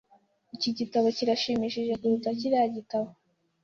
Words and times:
Iki 0.55 0.69
gitabo 0.77 1.07
kirashimishije 1.17 1.93
kuruta 1.99 2.29
kiriya 2.39 2.67
gitabo. 2.75 3.09